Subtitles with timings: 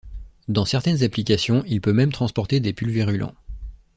[0.47, 3.35] Dans certaines applications, il peut même transporter des pulvérulents.